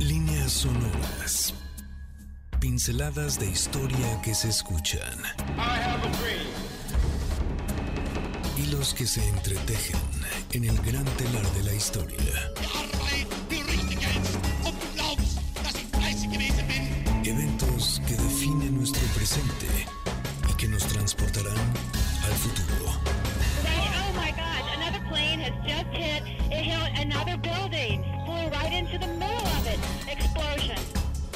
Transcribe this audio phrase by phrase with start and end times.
[0.00, 1.54] Líneas sonoras.
[2.58, 5.22] Pinceladas de historia que se escuchan.
[8.56, 10.00] Hilos que se entretejen
[10.52, 12.16] en el gran telar de la historia.
[17.22, 19.66] Eventos que definen nuestro presente
[20.48, 21.58] y que nos transportarán
[22.24, 22.80] al futuro.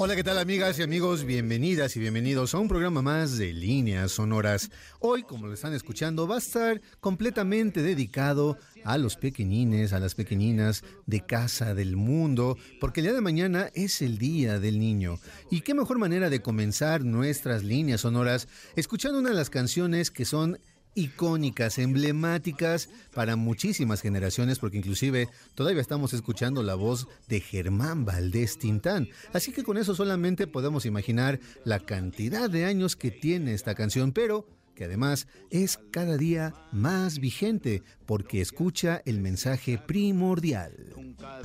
[0.00, 1.24] Hola, ¿qué tal amigas y amigos?
[1.24, 4.70] Bienvenidas y bienvenidos a un programa más de Líneas Sonoras.
[5.00, 10.14] Hoy, como lo están escuchando, va a estar completamente dedicado a los pequeñines, a las
[10.14, 15.18] pequeñinas de casa del mundo, porque el día de mañana es el Día del Niño.
[15.50, 18.46] Y qué mejor manera de comenzar nuestras líneas sonoras
[18.76, 20.60] escuchando una de las canciones que son
[20.94, 28.58] icónicas, emblemáticas para muchísimas generaciones, porque inclusive todavía estamos escuchando la voz de Germán Valdés
[28.58, 29.08] Tintán.
[29.32, 34.12] Así que con eso solamente podemos imaginar la cantidad de años que tiene esta canción,
[34.12, 34.46] pero
[34.78, 40.72] que además es cada día más vigente porque escucha el mensaje primordial.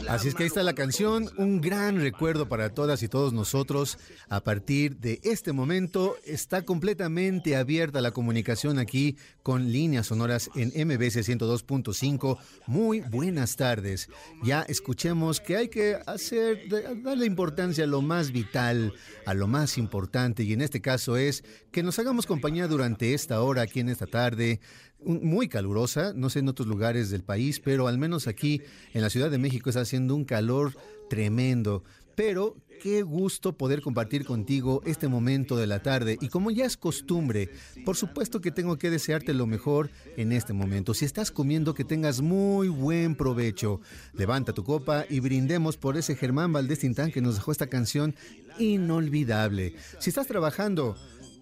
[0.07, 3.97] Así es que ahí está la canción, un gran recuerdo para todas y todos nosotros.
[4.29, 10.67] A partir de este momento está completamente abierta la comunicación aquí con líneas sonoras en
[10.69, 12.37] MBC 102.5.
[12.67, 14.09] Muy buenas tardes.
[14.43, 16.69] Ya escuchemos que hay que hacer,
[17.03, 18.93] darle importancia a lo más vital,
[19.25, 23.41] a lo más importante y en este caso es que nos hagamos compañía durante esta
[23.41, 24.59] hora aquí en esta tarde
[25.05, 28.61] muy calurosa, no sé en otros lugares del país, pero al menos aquí
[28.93, 30.75] en la Ciudad de México está haciendo un calor
[31.09, 31.83] tremendo.
[32.15, 36.75] Pero qué gusto poder compartir contigo este momento de la tarde y como ya es
[36.75, 37.49] costumbre,
[37.85, 40.93] por supuesto que tengo que desearte lo mejor en este momento.
[40.93, 43.79] Si estás comiendo, que tengas muy buen provecho.
[44.13, 48.15] Levanta tu copa y brindemos por ese Germán Valdés Tintán que nos dejó esta canción
[48.59, 49.75] inolvidable.
[49.99, 50.95] Si estás trabajando,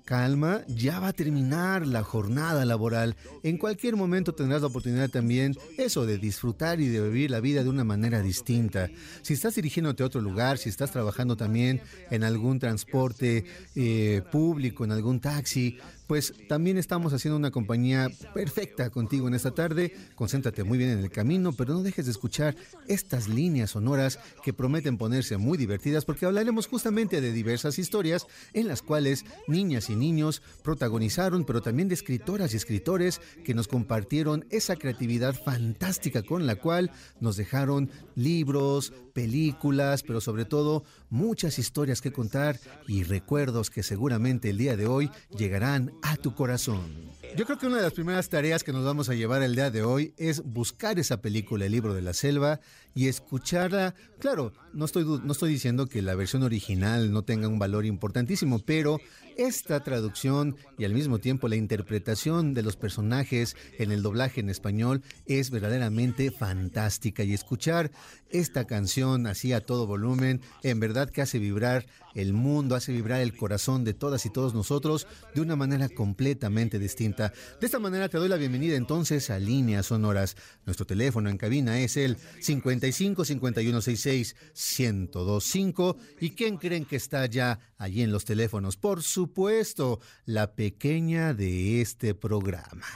[0.03, 3.15] calma, ya va a terminar la jornada laboral.
[3.43, 7.63] En cualquier momento tendrás la oportunidad también eso de disfrutar y de vivir la vida
[7.63, 8.89] de una manera distinta.
[9.21, 13.45] Si estás dirigiéndote a otro lugar, si estás trabajando también en algún transporte
[13.75, 19.51] eh, público, en algún taxi, pues también estamos haciendo una compañía perfecta contigo en esta
[19.51, 19.95] tarde.
[20.15, 22.55] Concéntrate muy bien en el camino, pero no dejes de escuchar
[22.87, 28.67] estas líneas sonoras que prometen ponerse muy divertidas porque hablaremos justamente de diversas historias en
[28.67, 34.45] las cuales niñas y niños protagonizaron, pero también de escritoras y escritores que nos compartieron
[34.49, 42.01] esa creatividad fantástica con la cual nos dejaron libros, películas, pero sobre todo muchas historias
[42.01, 47.11] que contar y recuerdos que seguramente el día de hoy llegarán a tu corazón.
[47.37, 49.71] Yo creo que una de las primeras tareas que nos vamos a llevar el día
[49.71, 52.59] de hoy es buscar esa película, El libro de la selva,
[52.93, 53.95] y escucharla.
[54.19, 58.59] Claro, no estoy, no estoy diciendo que la versión original no tenga un valor importantísimo,
[58.59, 58.99] pero
[59.37, 64.49] esta traducción y al mismo tiempo la interpretación de los personajes en el doblaje en
[64.49, 67.23] español es verdaderamente fantástica.
[67.23, 67.91] Y escuchar
[68.29, 73.21] esta canción así a todo volumen, en verdad que hace vibrar el mundo, hace vibrar
[73.21, 77.33] el corazón de todas y todos nosotros de una manera completamente distinta.
[77.59, 80.35] De esta manera te doy la bienvenida entonces a Líneas Sonoras.
[80.65, 84.35] Nuestro teléfono en cabina es el 55 51 66
[84.79, 85.97] 1025.
[86.19, 88.77] ¿Y quién creen que está ya allí en los teléfonos?
[88.77, 92.87] Por supuesto, la pequeña de este programa.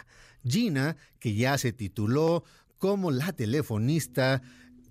[0.44, 2.44] Gina, que ya se tituló
[2.80, 4.42] como la telefonista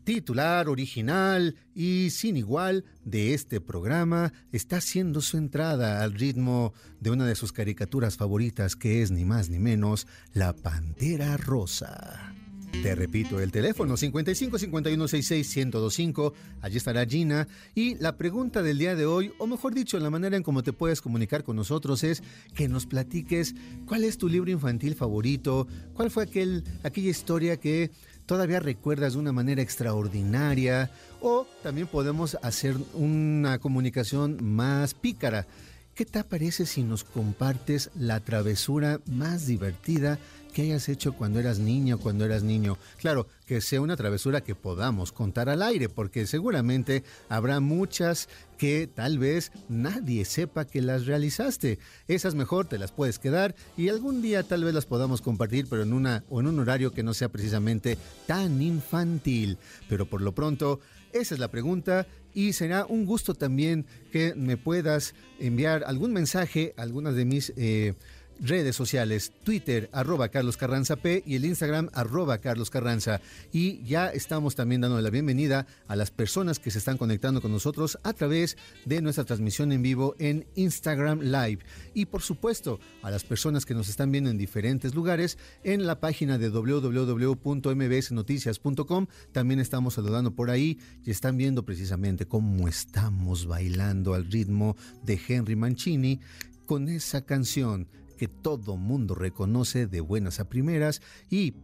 [0.05, 7.11] titular original y sin igual de este programa, está haciendo su entrada al ritmo de
[7.11, 12.44] una de sus caricaturas favoritas que es ni más ni menos La Pantera Rosa.
[12.83, 16.35] Te repito, el teléfono 55 51 66 1025.
[16.61, 17.49] Allí estará Gina.
[17.75, 20.73] Y la pregunta del día de hoy, o mejor dicho, la manera en cómo te
[20.73, 22.23] puedes comunicar con nosotros es
[22.55, 23.55] que nos platiques
[23.87, 27.91] cuál es tu libro infantil favorito, cuál fue aquel, aquella historia que
[28.27, 35.47] todavía recuerdas de una manera extraordinaria, o también podemos hacer una comunicación más pícara.
[35.95, 40.19] ¿Qué te parece si nos compartes la travesura más divertida
[40.55, 42.79] que hayas hecho cuando eras niño, cuando eras niño.
[42.99, 48.87] Claro, que sea una travesura que podamos contar al aire, porque seguramente habrá muchas que
[48.87, 51.81] tal vez nadie sepa que las realizaste.
[52.07, 55.83] Esas mejor te las puedes quedar y algún día tal vez las podamos compartir, pero
[55.83, 59.59] en una o en un horario que no sea precisamente tan infantil.
[59.89, 60.79] Pero por lo pronto,
[61.13, 66.75] esa es la pregunta y será un gusto también que me puedas enviar algún mensaje,
[66.77, 67.95] algunas de mis eh,
[68.41, 73.21] redes sociales, Twitter, arroba Carlos Carranza P y el Instagram, arroba Carlos Carranza.
[73.53, 77.53] Y ya estamos también dando la bienvenida a las personas que se están conectando con
[77.53, 81.61] nosotros a través de nuestra transmisión en vivo en Instagram Live.
[81.95, 86.01] Y por supuesto, a las personas que nos están viendo en diferentes lugares en la
[86.01, 89.07] página de www.mbsnoticias.com.
[89.33, 95.21] También estamos saludando por ahí y están viendo precisamente cómo estamos bailando al ritmo de
[95.29, 96.21] Henry Mancini
[96.67, 101.55] con esa canción que todo mundo reconoce de buenas a primeras y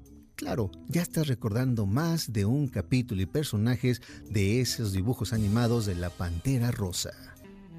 [0.41, 4.01] Claro, ya estás recordando más de un capítulo y personajes
[4.31, 7.11] de esos dibujos animados de la Pantera Rosa.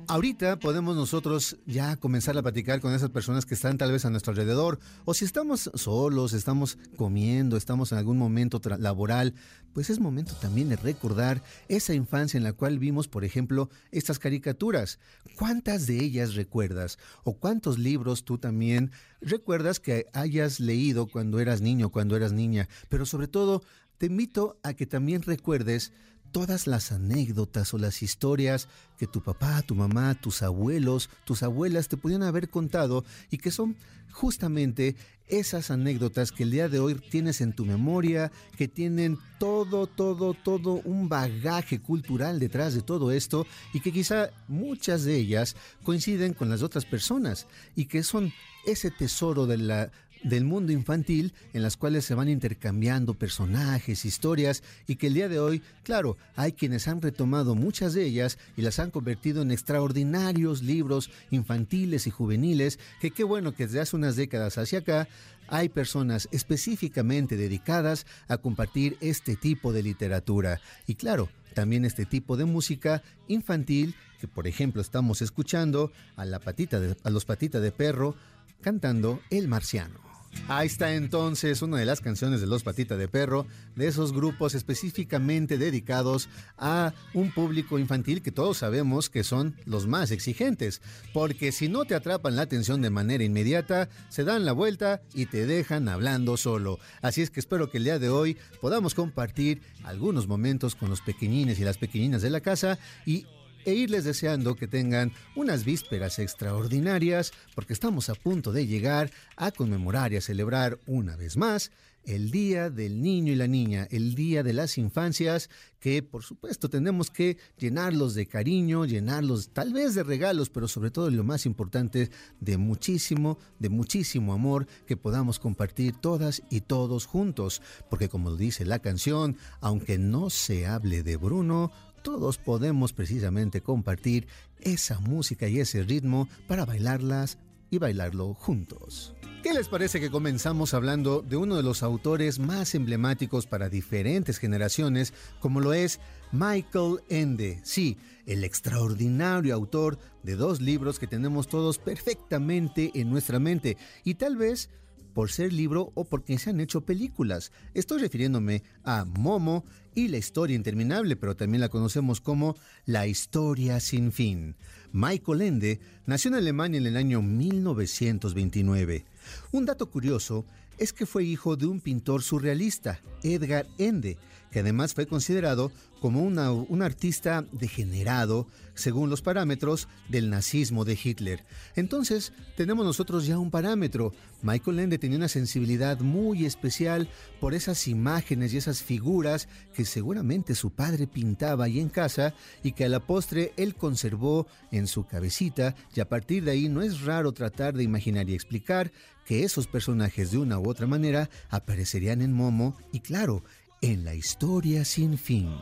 [0.08, 4.10] Ahorita podemos nosotros ya comenzar a platicar con esas personas que están tal vez a
[4.10, 9.34] nuestro alrededor, o si estamos solos, estamos comiendo, estamos en algún momento laboral,
[9.74, 14.20] pues es momento también de recordar esa infancia en la cual vimos, por ejemplo, estas
[14.20, 15.00] caricaturas.
[15.38, 16.98] ¿Cuántas de ellas recuerdas?
[17.24, 22.68] ¿O cuántos libros tú también recuerdas que hayas leído cuando eras niño, cuando eras niña?
[22.90, 23.64] Pero sobre todo,
[24.02, 25.94] te invito a que también recuerdes
[26.32, 28.68] todas las anécdotas o las historias
[28.98, 33.52] que tu papá, tu mamá, tus abuelos, tus abuelas te pudieron haber contado y que
[33.52, 33.78] son
[34.12, 34.96] justamente
[35.28, 40.34] esas anécdotas que el día de hoy tienes en tu memoria, que tienen todo, todo,
[40.34, 46.34] todo un bagaje cultural detrás de todo esto y que quizá muchas de ellas coinciden
[46.34, 47.46] con las otras personas
[47.76, 48.34] y que son
[48.66, 49.92] ese tesoro de la
[50.24, 55.30] del mundo infantil en las cuales se van intercambiando personajes, historias y que el día
[55.30, 59.52] de hoy, claro, hay quienes han retomado muchas de ellas y las han convertido en
[59.52, 65.08] extraordinarios libros infantiles y juveniles que qué bueno que desde hace unas décadas hacia acá
[65.48, 72.38] hay personas específicamente dedicadas a compartir este tipo de literatura y claro, también este tipo
[72.38, 77.72] de música infantil que por ejemplo estamos escuchando a la patita a los patitas de
[77.72, 78.16] perro
[78.62, 80.11] cantando El Marciano.
[80.48, 84.54] Ahí está entonces una de las canciones de Los Patitas de Perro, de esos grupos
[84.54, 90.82] específicamente dedicados a un público infantil que todos sabemos que son los más exigentes,
[91.14, 95.28] porque si no te atrapan la atención de manera inmediata, se dan la vuelta y
[95.28, 96.80] te dejan hablando solo.
[97.02, 101.02] Así es que espero que el día de hoy podamos compartir algunos momentos con los
[101.02, 103.26] pequeñines y las pequeñinas de la casa y
[103.66, 109.52] e irles deseando que tengan unas vísperas extraordinarias porque estamos a punto de llegar a
[109.52, 111.72] conmemorar y a celebrar una vez más
[112.04, 115.50] el Día del Niño y la Niña, el Día de las Infancias,
[115.80, 120.92] que por supuesto tenemos que llenarlos de cariño, llenarlos tal vez de regalos, pero sobre
[120.92, 122.10] todo lo más importante,
[122.40, 128.66] de muchísimo, de muchísimo amor que podamos compartir todas y todos juntos, porque como dice
[128.66, 134.28] la canción, aunque no se hable de Bruno, todos podemos precisamente compartir
[134.60, 137.38] esa música y ese ritmo para bailarlas
[137.70, 139.16] y bailarlo juntos.
[139.44, 144.38] ¿Qué les parece que comenzamos hablando de uno de los autores más emblemáticos para diferentes
[144.38, 146.00] generaciones, como lo es
[146.32, 147.60] Michael Ende?
[147.64, 154.14] Sí, el extraordinario autor de dos libros que tenemos todos perfectamente en nuestra mente y
[154.14, 154.70] tal vez
[155.14, 157.52] por ser libro o porque se han hecho películas.
[157.74, 162.56] Estoy refiriéndome a Momo y la historia interminable, pero también la conocemos como
[162.86, 164.56] La historia sin fin.
[164.92, 169.06] Michael Ende nació en Alemania en el año 1929.
[169.52, 170.46] Un dato curioso
[170.78, 174.18] es que fue hijo de un pintor surrealista, Edgar Ende,
[174.52, 181.46] que además fue considerado como un artista degenerado según los parámetros del nazismo de Hitler.
[181.76, 184.12] Entonces, tenemos nosotros ya un parámetro.
[184.42, 187.08] Michael Ende tenía una sensibilidad muy especial
[187.40, 192.72] por esas imágenes y esas figuras que seguramente su padre pintaba ahí en casa y
[192.72, 196.82] que a la postre él conservó en su cabecita y a partir de ahí no
[196.82, 198.92] es raro tratar de imaginar y explicar
[199.26, 203.44] que esos personajes de una u otra manera aparecerían en Momo y claro,
[203.82, 205.54] en la historia sin fin.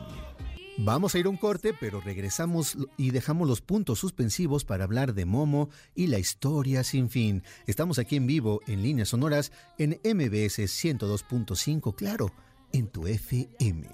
[0.78, 5.14] Vamos a ir a un corte, pero regresamos y dejamos los puntos suspensivos para hablar
[5.14, 7.42] de Momo y la historia sin fin.
[7.66, 12.30] Estamos aquí en vivo, en líneas sonoras, en MBS 102.5, claro,
[12.72, 13.88] en tu FM.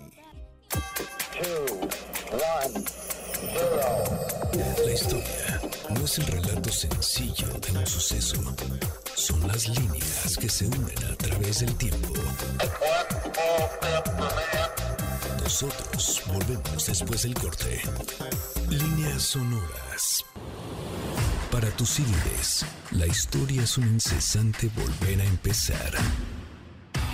[4.84, 8.36] La historia no es el relato sencillo de un suceso,
[9.14, 12.14] son las líneas que se unen a través del tiempo.
[15.42, 17.80] Nosotros volvemos después del corte.
[18.68, 20.24] Líneas sonoras.
[21.50, 25.94] Para tus CDs, la historia es un incesante volver a empezar.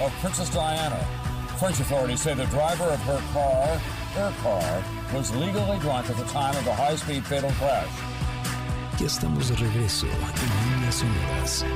[0.00, 0.99] Of Princess Diana.
[1.59, 3.79] French authorities say the driver of her car,
[4.14, 4.83] her car,
[5.14, 8.12] was legally drunk at the time of the high-speed fatal crash.
[9.05, 11.67] Estamos de regreso en Líneas Sonoras.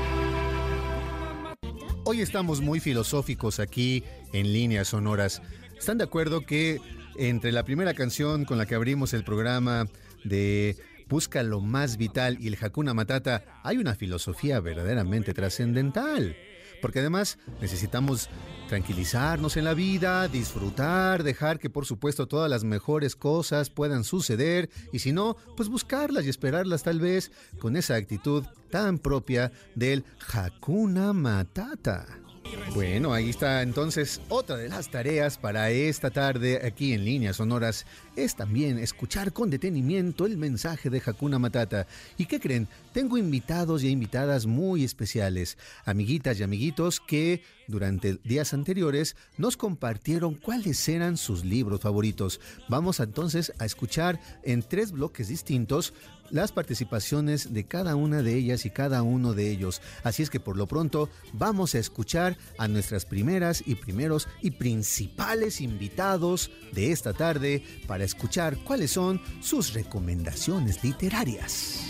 [2.05, 5.43] Hoy estamos muy filosóficos aquí en líneas sonoras.
[5.77, 6.81] ¿Están de acuerdo que
[7.17, 9.89] entre la primera canción con la que abrimos el programa
[10.23, 10.77] de
[11.09, 16.37] Busca lo más vital y el Hakuna Matata hay una filosofía verdaderamente trascendental?
[16.81, 18.29] Porque además necesitamos
[18.69, 24.71] tranquilizarnos en la vida, disfrutar, dejar que por supuesto todas las mejores cosas puedan suceder
[24.93, 30.05] y si no, pues buscarlas y esperarlas tal vez con esa actitud tan propia del
[30.33, 32.26] Hakuna Matata.
[32.75, 37.87] Bueno, ahí está entonces otra de las tareas para esta tarde aquí en Líneas Sonoras
[38.17, 41.87] es también escuchar con detenimiento el mensaje de Hakuna Matata.
[42.19, 42.69] ¿Y qué creen?
[42.93, 50.35] Tengo invitados y invitadas muy especiales, amiguitas y amiguitos que durante días anteriores nos compartieron
[50.35, 52.41] cuáles eran sus libros favoritos.
[52.69, 55.95] Vamos entonces a escuchar en tres bloques distintos
[56.31, 59.81] las participaciones de cada una de ellas y cada uno de ellos.
[60.03, 64.53] Así es que por lo pronto vamos a escuchar a nuestras primeras y primeros y
[64.53, 71.81] principales invitados de esta tarde para escuchar cuáles son sus recomendaciones literarias.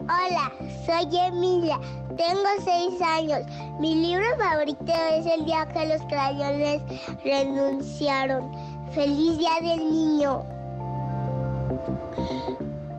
[0.00, 0.52] Hola,
[0.84, 1.80] soy Emilia,
[2.16, 3.40] tengo seis años.
[3.80, 6.82] Mi libro favorito es El día que los crayones
[7.24, 8.52] renunciaron.
[8.92, 10.53] Feliz Día del Niño.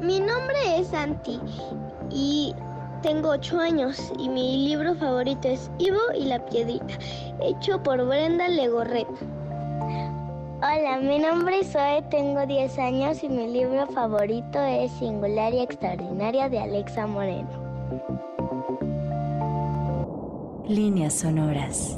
[0.01, 1.39] Mi nombre es Santi
[2.11, 2.53] y
[3.01, 6.93] tengo ocho años y mi libro favorito es Ivo y la Piedrita,
[7.41, 9.07] hecho por Brenda Legorret.
[10.57, 15.59] Hola, mi nombre es Zoe, tengo 10 años y mi libro favorito es Singular y
[15.59, 17.49] Extraordinaria de Alexa Moreno.
[20.67, 21.95] Líneas sonoras.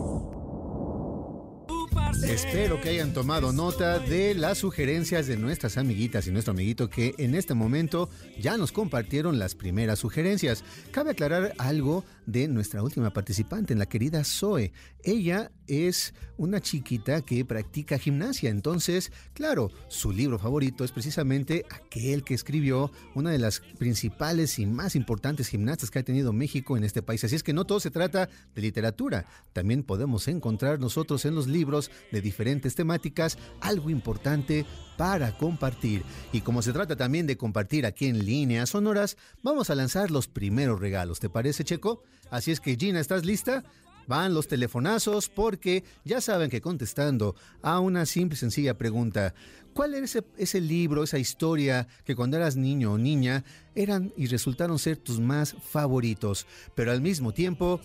[2.24, 7.14] Espero que hayan tomado nota de las sugerencias de nuestras amiguitas y nuestro amiguito que
[7.18, 8.10] en este momento
[8.40, 10.64] ya nos compartieron las primeras sugerencias.
[10.92, 14.72] Cabe aclarar algo de nuestra última participante, la querida Zoe.
[15.04, 22.24] Ella es una chiquita que practica gimnasia, entonces, claro, su libro favorito es precisamente aquel
[22.24, 26.84] que escribió una de las principales y más importantes gimnastas que ha tenido México en
[26.84, 27.24] este país.
[27.24, 31.48] Así es que no todo se trata de literatura, también podemos encontrar nosotros en los
[31.48, 34.66] libros de diferentes temáticas algo importante
[34.98, 36.04] para compartir.
[36.32, 40.28] Y como se trata también de compartir aquí en líneas sonoras, vamos a lanzar los
[40.28, 41.20] primeros regalos.
[41.20, 42.04] ¿Te parece, Checo?
[42.30, 43.64] Así es que Gina, ¿estás lista?
[44.08, 49.34] Van los telefonazos porque ya saben que contestando a una simple y sencilla pregunta,
[49.74, 53.44] ¿cuál era ese, ese, libro, esa historia que cuando eras niño o niña
[53.76, 56.48] eran y resultaron ser tus más favoritos?
[56.74, 57.82] Pero al mismo tiempo,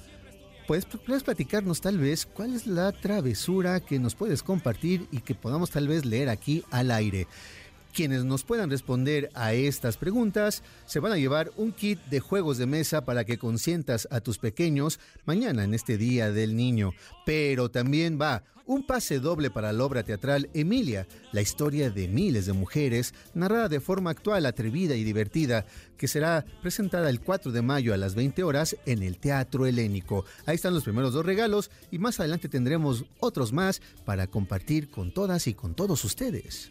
[0.66, 5.34] pues puedes platicarnos tal vez cuál es la travesura que nos puedes compartir y que
[5.34, 7.26] podamos tal vez leer aquí al aire.
[7.92, 12.56] Quienes nos puedan responder a estas preguntas se van a llevar un kit de juegos
[12.56, 16.94] de mesa para que consientas a tus pequeños mañana en este Día del Niño.
[17.26, 22.46] Pero también va un pase doble para la obra teatral Emilia, la historia de miles
[22.46, 25.66] de mujeres, narrada de forma actual, atrevida y divertida,
[25.98, 30.24] que será presentada el 4 de mayo a las 20 horas en el Teatro Helénico.
[30.46, 35.12] Ahí están los primeros dos regalos y más adelante tendremos otros más para compartir con
[35.12, 36.70] todas y con todos ustedes.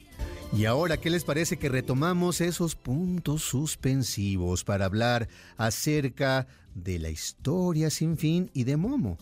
[0.54, 7.10] Y ahora, ¿qué les parece que retomamos esos puntos suspensivos para hablar acerca de la
[7.10, 9.18] historia sin fin y de Momo?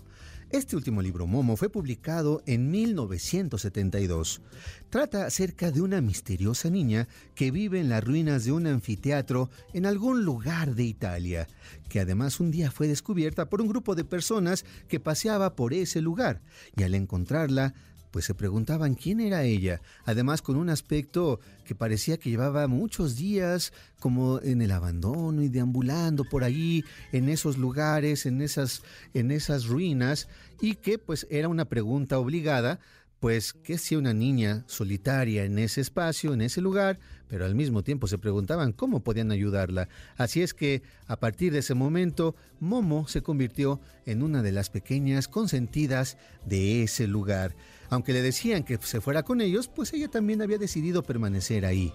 [0.52, 4.42] Este último libro, Momo, fue publicado en 1972.
[4.90, 9.86] Trata acerca de una misteriosa niña que vive en las ruinas de un anfiteatro en
[9.86, 11.48] algún lugar de Italia,
[11.88, 16.02] que además un día fue descubierta por un grupo de personas que paseaba por ese
[16.02, 16.42] lugar,
[16.76, 17.76] y al encontrarla
[18.12, 23.16] pues se preguntaban quién era ella, además con un aspecto que parecía que llevaba muchos
[23.16, 29.32] días como en el abandono y deambulando por ahí, en esos lugares, en esas, en
[29.32, 30.28] esas ruinas,
[30.62, 32.80] y que pues era una pregunta obligada,
[33.20, 37.00] pues ¿qué hacía una niña solitaria en ese espacio, en ese lugar?
[37.30, 39.88] pero al mismo tiempo se preguntaban cómo podían ayudarla.
[40.18, 44.72] Así es que a partir de ese momento, Momo se convirtió en una de las
[44.72, 47.56] pequeñas consentidas de ese lugar.
[47.90, 51.92] Aunque le decían que se fuera con ellos, pues ella también había decidido permanecer ahí.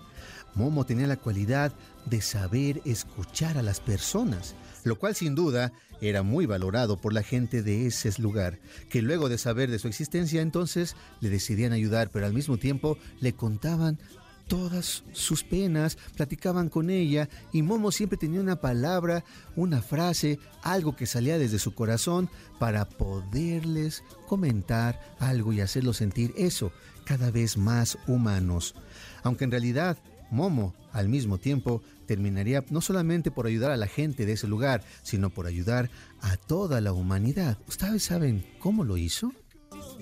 [0.55, 1.73] Momo tenía la cualidad
[2.07, 7.23] de saber escuchar a las personas, lo cual sin duda era muy valorado por la
[7.23, 8.59] gente de ese lugar,
[8.89, 12.99] que luego de saber de su existencia entonces le decidían ayudar, pero al mismo tiempo
[13.21, 13.99] le contaban
[14.47, 19.25] todas sus penas, platicaban con ella y Momo siempre tenía una palabra,
[19.57, 26.33] una frase, algo que salía desde su corazón para poderles comentar algo y hacerlos sentir
[26.37, 26.73] eso,
[27.05, 28.75] cada vez más humanos.
[29.23, 29.99] Aunque en realidad
[30.31, 34.83] Momo, al mismo tiempo, terminaría no solamente por ayudar a la gente de ese lugar,
[35.03, 37.59] sino por ayudar a toda la humanidad.
[37.69, 39.33] ¿Ustedes saben cómo lo hizo?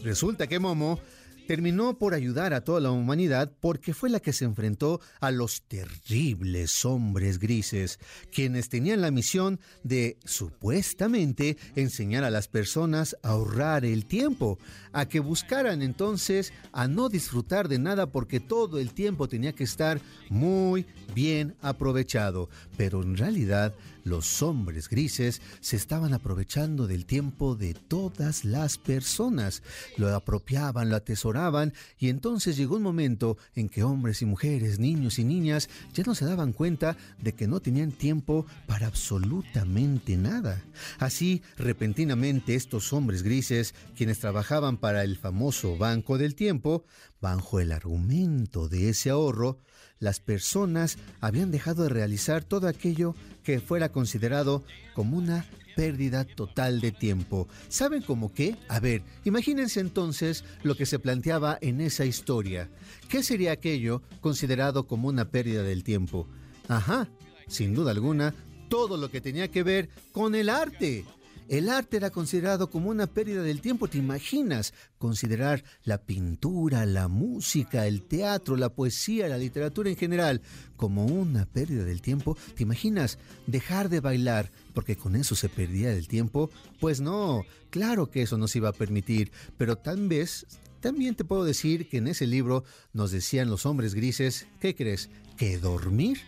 [0.03, 1.01] Resulta que Momo
[1.47, 5.63] terminó por ayudar a toda la humanidad porque fue la que se enfrentó a los
[5.63, 7.99] terribles hombres grises,
[8.33, 14.59] quienes tenían la misión de supuestamente enseñar a las personas a ahorrar el tiempo,
[14.93, 19.65] a que buscaran entonces a no disfrutar de nada porque todo el tiempo tenía que
[19.65, 22.49] estar muy bien aprovechado.
[22.77, 29.63] Pero en realidad los hombres grises se estaban aprovechando del tiempo de todas las personas,
[29.97, 35.19] lo apropiaban, lo atesoraban y entonces llegó un momento en que hombres y mujeres, niños
[35.19, 40.63] y niñas ya no se daban cuenta de que no tenían tiempo para absolutamente nada.
[40.99, 46.85] Así, repentinamente estos hombres grises, quienes trabajaban para el famoso Banco del Tiempo,
[47.21, 49.59] bajo el argumento de ese ahorro,
[50.03, 56.81] las personas habían dejado de realizar todo aquello que fuera considerado como una pérdida total
[56.81, 57.49] de tiempo.
[57.69, 58.57] ¿Saben cómo qué?
[58.69, 62.69] A ver, imagínense entonces lo que se planteaba en esa historia.
[63.09, 66.27] ¿Qué sería aquello considerado como una pérdida del tiempo?
[66.67, 67.09] Ajá,
[67.47, 68.35] sin duda alguna,
[68.69, 71.05] todo lo que tenía que ver con el arte.
[71.49, 73.89] El arte era considerado como una pérdida del tiempo.
[73.89, 80.41] ¿Te imaginas considerar la pintura, la música, el teatro, la poesía, la literatura en general
[80.77, 82.37] como una pérdida del tiempo?
[82.55, 86.51] ¿Te imaginas dejar de bailar porque con eso se perdía el tiempo?
[86.81, 90.47] Pues no, claro que eso no se iba a permitir, pero tal vez
[90.81, 95.11] también te puedo decir que en ese libro nos decían los hombres grises, ¿qué crees?
[95.37, 96.19] Que dormir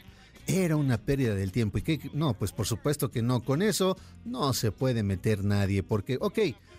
[0.46, 1.78] era una pérdida del tiempo.
[1.78, 3.42] ¿Y que No, pues por supuesto que no.
[3.42, 5.82] Con eso no se puede meter nadie.
[5.82, 6.38] Porque, ok,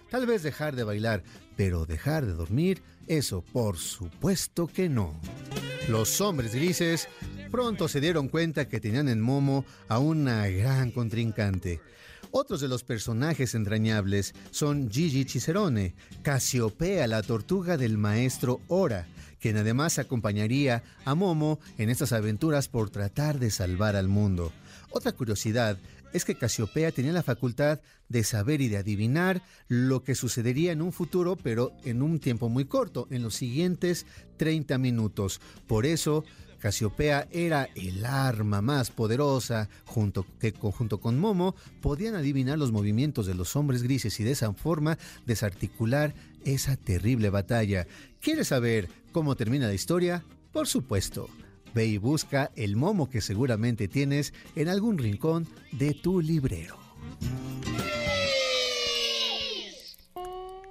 [0.10, 1.24] tal vez dejar de bailar,
[1.56, 5.14] pero dejar de dormir, eso por supuesto que no.
[5.90, 7.08] Los hombres grises
[7.52, 11.80] pronto se dieron cuenta que tenían en Momo a una gran contrincante.
[12.32, 19.08] Otros de los personajes entrañables son Gigi Cicerone, Casiopea, la tortuga del maestro Ora,
[19.46, 24.52] quien además acompañaría a Momo en estas aventuras por tratar de salvar al mundo.
[24.90, 25.78] Otra curiosidad
[26.14, 27.80] es que Casiopea tenía la facultad
[28.10, 32.50] de saber y de adivinar lo que sucedería en un futuro, pero en un tiempo
[32.50, 35.40] muy corto, en los siguientes 30 minutos.
[35.68, 36.26] Por eso,
[36.58, 41.54] Casiopea era el arma más poderosa, junto que junto con Momo
[41.84, 47.30] podían adivinar los movimientos de los hombres grises y de esa forma desarticular esa terrible
[47.30, 47.86] batalla.
[48.22, 50.26] ¿Quieres saber cómo termina la historia?
[50.52, 51.30] Por supuesto.
[51.74, 56.78] Ve y busca el momo que seguramente tienes en algún rincón de tu librero.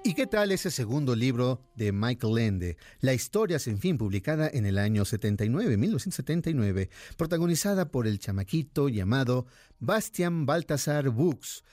[0.05, 2.77] ¿Y qué tal ese segundo libro de Michael Ende?
[3.01, 9.47] La historia sin fin, publicada en el año 79, 1979, protagonizada por el chamaquito llamado
[9.81, 11.65] Bastian Baltasar Books.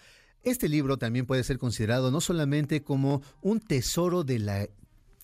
[0.42, 4.70] Este libro también puede ser considerado no solamente como un tesoro de la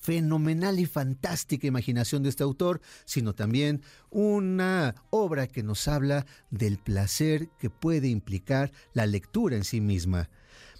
[0.08, 6.78] fenomenal y fantástica imaginación de este autor, sino también una obra que nos habla del
[6.78, 10.30] placer que puede implicar la lectura en sí misma.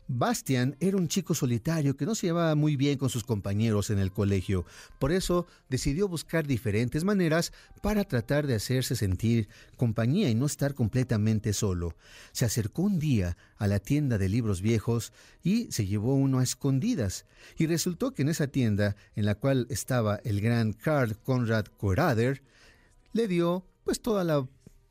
[0.10, 4.00] Bastian era un chico solitario que no se llevaba muy bien con sus compañeros en
[4.00, 4.66] el colegio,
[5.00, 10.76] por eso decidió buscar diferentes maneras para tratar de hacerse sentir compañía y no estar
[10.76, 11.96] completamente solo.
[12.32, 15.12] Se acercó un día a la tienda de libros viejos
[15.44, 17.26] y se llevó uno a escondidas,
[17.58, 22.42] y resultó que en esa tienda en la cual estaba el gran Karl Conrad Corader,
[23.12, 24.48] le dio pues toda la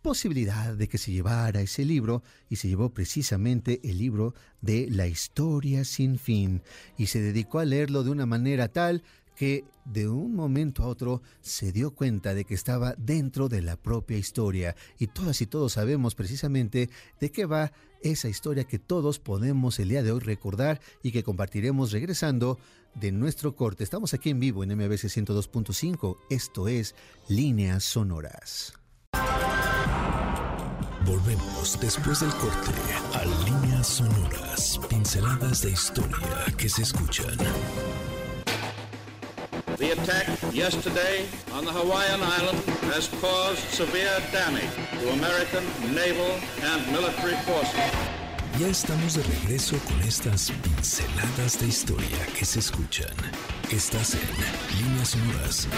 [0.07, 5.09] posibilidad de que se llevara ese libro y se llevó precisamente el libro de La
[5.09, 6.63] historia sin fin
[6.97, 9.03] y se dedicó a leerlo de una manera tal
[9.35, 13.77] que de un momento a otro se dio cuenta de que estaba dentro de la
[13.77, 16.89] propia historia y todas y todos sabemos precisamente
[17.19, 21.25] de qué va esa historia que todos podemos el día de hoy recordar y que
[21.25, 22.61] compartiremos regresando
[22.95, 23.83] de nuestro corte.
[23.83, 26.17] Estamos aquí en vivo en MBC 102.5.
[26.31, 26.95] Esto es
[27.27, 28.73] Líneas Sonoras.
[31.07, 32.73] Volvemos después del corte
[33.15, 37.37] a líneas sonoras, pinceladas de historia que se escuchan.
[39.79, 42.59] The attack yesterday on the Hawaiian island
[42.93, 45.65] has caused severe damage to American
[45.95, 47.93] naval and military forces.
[48.59, 53.15] Ya estamos de regreso con estas pinceladas de historia que se escuchan.
[53.71, 55.69] Estás en líneas sonoras.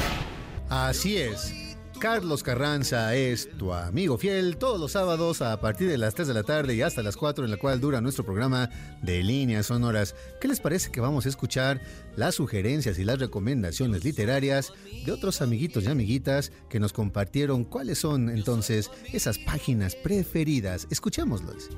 [0.71, 1.68] Así es.
[1.99, 6.35] Carlos Carranza es tu amigo fiel todos los sábados a partir de las 3 de
[6.35, 8.71] la tarde y hasta las 4 en la cual dura nuestro programa
[9.03, 10.15] de líneas sonoras.
[10.41, 11.81] ¿Qué les parece que vamos a escuchar
[12.15, 14.73] las sugerencias y las recomendaciones literarias
[15.05, 20.87] de otros amiguitos y amiguitas que nos compartieron cuáles son entonces esas páginas preferidas?
[20.91, 21.69] Escuchémoslos.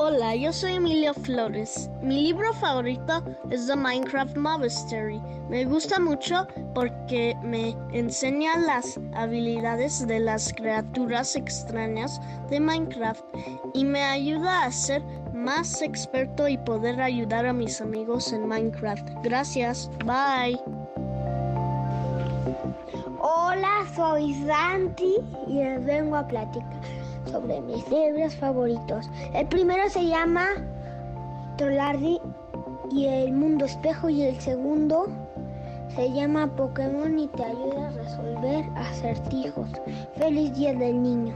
[0.00, 1.90] Hola, yo soy Emilio Flores.
[2.02, 5.20] Mi libro favorito es The Minecraft Monastery.
[5.50, 13.24] Me gusta mucho porque me enseña las habilidades de las criaturas extrañas de Minecraft
[13.74, 15.02] y me ayuda a ser
[15.34, 19.08] más experto y poder ayudar a mis amigos en Minecraft.
[19.24, 19.90] Gracias.
[20.04, 20.60] Bye.
[23.18, 25.16] Hola, soy Santi
[25.48, 29.08] y vengo a platicar sobre mis libros favoritos.
[29.34, 30.46] El primero se llama
[31.56, 32.20] Trolardi
[32.90, 35.06] y el mundo espejo y el segundo
[35.94, 39.68] se llama Pokémon y te ayuda a resolver acertijos.
[40.16, 41.34] Feliz Día del Niño.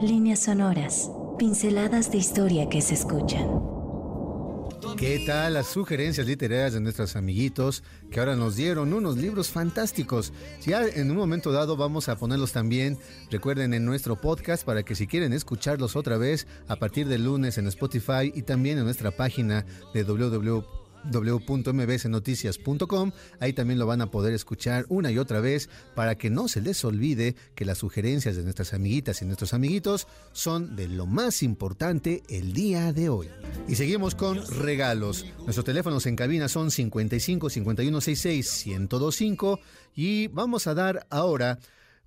[0.00, 3.77] Líneas sonoras, pinceladas de historia que se escuchan.
[4.98, 10.32] ¿Qué tal las sugerencias literarias de nuestros amiguitos que ahora nos dieron unos libros fantásticos?
[10.66, 12.98] Ya en un momento dado vamos a ponerlos también,
[13.30, 17.58] recuerden, en nuestro podcast para que si quieren escucharlos otra vez a partir del lunes
[17.58, 23.12] en Spotify y también en nuestra página de www www.mbsnoticias.com.
[23.40, 26.60] Ahí también lo van a poder escuchar una y otra vez para que no se
[26.60, 31.42] les olvide que las sugerencias de nuestras amiguitas y nuestros amiguitos son de lo más
[31.42, 33.28] importante el día de hoy.
[33.68, 35.24] Y seguimos con regalos.
[35.40, 39.60] Nuestros teléfonos en cabina son 55 51 66 1025
[39.94, 41.58] y vamos a dar ahora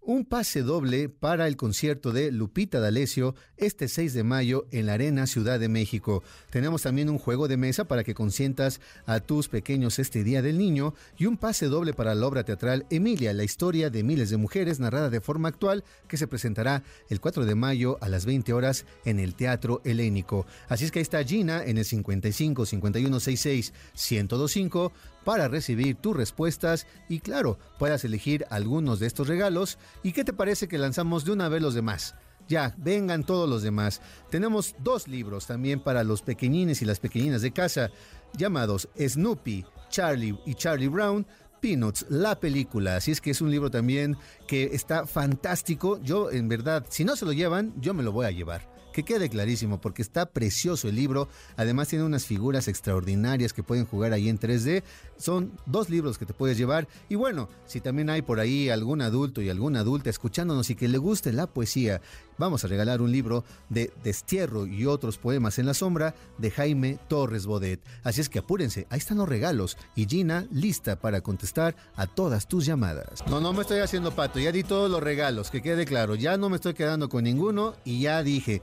[0.03, 4.93] un pase doble para el concierto de Lupita D'Alessio este 6 de mayo en la
[4.93, 6.23] Arena Ciudad de México.
[6.49, 10.57] Tenemos también un juego de mesa para que consientas a tus pequeños este Día del
[10.57, 14.37] Niño y un pase doble para la obra teatral Emilia, la historia de miles de
[14.37, 18.53] mujeres narrada de forma actual que se presentará el 4 de mayo a las 20
[18.53, 20.47] horas en el Teatro Helénico.
[20.67, 23.73] Así es que ahí está Gina en el 55 51 66
[24.09, 24.91] 1025
[25.23, 29.77] para recibir tus respuestas y claro, puedas elegir algunos de estos regalos.
[30.03, 32.15] ¿Y qué te parece que lanzamos de una vez los demás?
[32.47, 34.01] Ya, vengan todos los demás.
[34.29, 37.91] Tenemos dos libros también para los pequeñines y las pequeñinas de casa,
[38.34, 41.25] llamados Snoopy, Charlie y Charlie Brown,
[41.62, 42.97] Peanuts, la película.
[42.97, 45.99] Así es que es un libro también que está fantástico.
[46.01, 49.04] Yo, en verdad, si no se lo llevan, yo me lo voy a llevar que
[49.04, 51.27] quede clarísimo porque está precioso el libro.
[51.58, 54.84] Además tiene unas figuras extraordinarias que pueden jugar ahí en 3D.
[55.17, 56.88] Son dos libros que te puedes llevar.
[57.10, 60.88] Y bueno, si también hay por ahí algún adulto y alguna adulta escuchándonos y que
[60.88, 62.01] le guste la poesía,
[62.41, 66.99] vamos a regalar un libro de Destierro y otros poemas en la sombra de Jaime
[67.08, 67.80] Torres Bodet.
[68.04, 72.47] Así es que apúrense, ahí están los regalos y Gina lista para contestar a todas
[72.47, 73.23] tus llamadas.
[73.27, 76.36] No, no me estoy haciendo pato, ya di todos los regalos, que quede claro, ya
[76.36, 78.62] no me estoy quedando con ninguno y ya dije,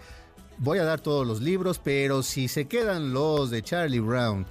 [0.59, 4.45] voy a dar todos los libros, pero si se quedan los de Charlie Brown,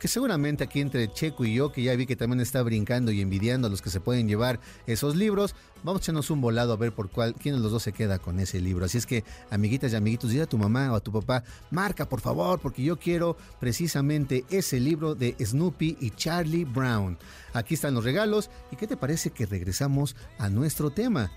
[0.00, 3.20] que seguramente aquí entre Checo y yo, que ya vi que también está brincando y
[3.20, 6.76] envidiando a los que se pueden llevar esos libros, vamos a echarnos un volado a
[6.76, 8.86] ver por cuál, quién de los dos se queda con ese libro.
[8.86, 12.08] Así es que, amiguitas y amiguitos, dile a tu mamá o a tu papá, marca
[12.08, 17.18] por favor, porque yo quiero precisamente ese libro de Snoopy y Charlie Brown.
[17.52, 21.30] Aquí están los regalos y ¿qué te parece que regresamos a nuestro tema?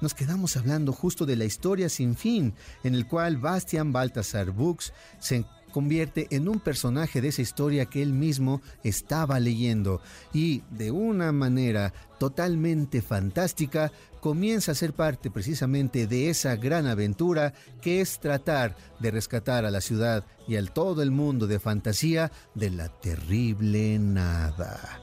[0.00, 4.94] nos quedamos hablando justo de la historia sin fin, en el cual Bastian Baltasar Books
[5.18, 10.00] se convierte en un personaje de esa historia que él mismo estaba leyendo
[10.32, 17.54] y de una manera totalmente fantástica comienza a ser parte precisamente de esa gran aventura
[17.80, 22.30] que es tratar de rescatar a la ciudad y al todo el mundo de fantasía
[22.54, 25.00] de la terrible nada.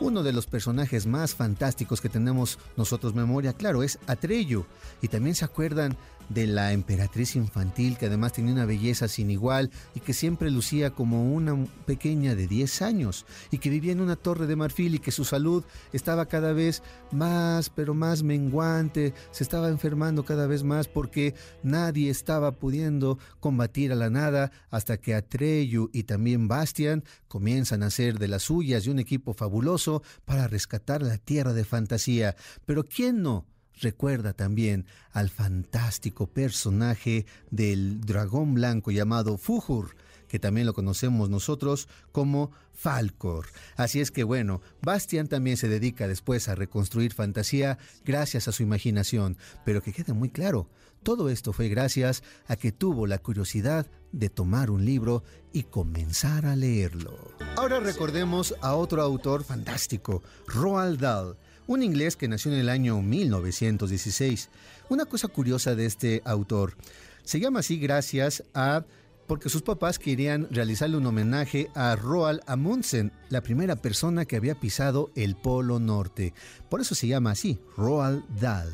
[0.00, 4.66] Uno de los personajes más fantásticos que tenemos nosotros memoria, claro, es Atreyu.
[5.00, 5.96] Y también se acuerdan
[6.28, 10.90] de la emperatriz infantil, que además tenía una belleza sin igual y que siempre lucía
[10.90, 14.98] como una pequeña de 10 años y que vivía en una torre de marfil y
[14.98, 16.82] que su salud estaba cada vez
[17.12, 23.92] más, pero más menguante, se estaba enfermando cada vez más porque nadie estaba pudiendo combatir
[23.92, 28.86] a la nada hasta que Atreyu y también Bastian comienzan a ser de las suyas
[28.86, 32.36] y un equipo fabuloso para rescatar la tierra de fantasía.
[32.66, 33.46] Pero ¿quién no?
[33.80, 39.96] Recuerda también al fantástico personaje del dragón blanco llamado Fujur,
[40.28, 43.46] que también lo conocemos nosotros como Falcor.
[43.76, 48.62] Así es que bueno, Bastian también se dedica después a reconstruir fantasía gracias a su
[48.62, 50.68] imaginación, pero que quede muy claro,
[51.04, 56.46] todo esto fue gracias a que tuvo la curiosidad de tomar un libro y comenzar
[56.46, 57.18] a leerlo.
[57.56, 63.00] Ahora recordemos a otro autor fantástico, Roald Dahl un inglés que nació en el año
[63.02, 64.50] 1916.
[64.88, 66.76] Una cosa curiosa de este autor,
[67.24, 68.84] se llama así gracias a
[69.26, 74.54] porque sus papás querían realizarle un homenaje a Roald Amundsen, la primera persona que había
[74.54, 76.34] pisado el Polo Norte.
[76.68, 78.70] Por eso se llama así, Roald Dahl.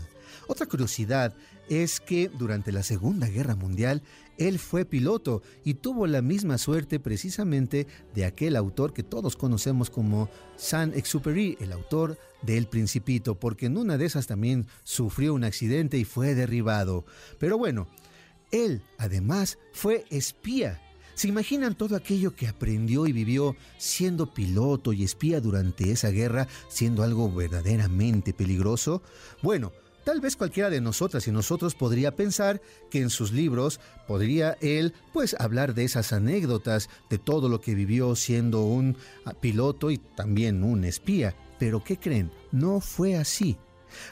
[0.49, 1.35] Otra curiosidad
[1.71, 4.03] es que durante la Segunda Guerra Mundial
[4.37, 9.89] él fue piloto y tuvo la misma suerte precisamente de aquel autor que todos conocemos
[9.89, 15.45] como Saint-Exupéry, el autor de El Principito, porque en una de esas también sufrió un
[15.45, 17.05] accidente y fue derribado.
[17.39, 17.87] Pero bueno,
[18.51, 20.81] él además fue espía.
[21.15, 26.49] ¿Se imaginan todo aquello que aprendió y vivió siendo piloto y espía durante esa guerra,
[26.69, 29.03] siendo algo verdaderamente peligroso?
[29.43, 29.71] Bueno,
[30.11, 34.93] Tal vez cualquiera de nosotras y nosotros podría pensar que en sus libros podría él
[35.13, 39.99] pues hablar de esas anécdotas, de todo lo que vivió siendo un ah, piloto y
[39.99, 41.37] también un espía.
[41.61, 42.33] Pero ¿qué creen?
[42.51, 43.57] No fue así.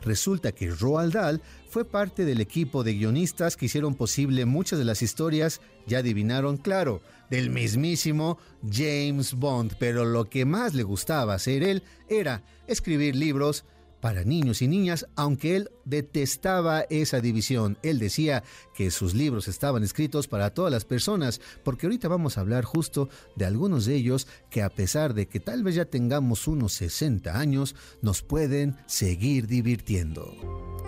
[0.02, 4.84] Resulta que Roald Dahl fue parte del equipo de guionistas que hicieron posible muchas de
[4.84, 8.38] las historias, ya adivinaron, claro, del mismísimo
[8.70, 13.64] James Bond, pero lo que más le gustaba hacer él era escribir libros
[14.00, 17.78] para niños y niñas, aunque él detestaba esa división.
[17.82, 22.42] Él decía que sus libros estaban escritos para todas las personas, porque ahorita vamos a
[22.42, 26.48] hablar justo de algunos de ellos que a pesar de que tal vez ya tengamos
[26.48, 30.34] unos 60 años, nos pueden seguir divirtiendo.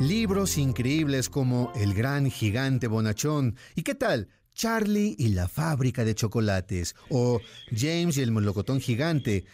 [0.00, 3.56] Libros increíbles como El gran gigante bonachón.
[3.74, 4.28] ¿Y qué tal?
[4.54, 7.40] Charlie y la fábrica de chocolates o
[7.74, 9.44] James y el molocotón gigante.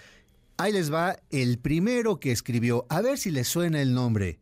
[0.58, 4.38] Ahí les va el primero que escribió, a ver si les suena el nombre.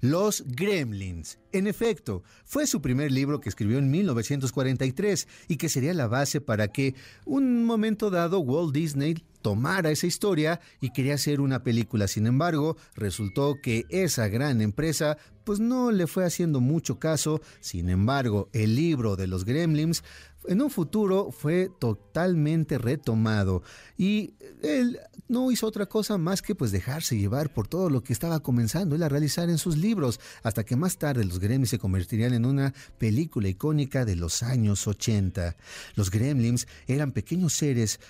[0.00, 1.38] Los Gremlins.
[1.52, 6.40] En efecto, fue su primer libro que escribió en 1943 y que sería la base
[6.40, 12.06] para que un momento dado Walt Disney tomara esa historia y quería hacer una película.
[12.08, 17.40] Sin embargo, resultó que esa gran empresa pues no le fue haciendo mucho caso.
[17.60, 20.04] Sin embargo, el libro de los Gremlins
[20.48, 23.62] en un futuro fue totalmente retomado
[23.96, 28.12] y él no hizo otra cosa más que pues dejarse llevar por todo lo que
[28.12, 31.78] estaba comenzando él a realizar en sus libros, hasta que más tarde los Gremlins se
[31.78, 35.56] convertirían en una película icónica de los años 80.
[35.94, 38.00] Los Gremlins eran pequeños seres,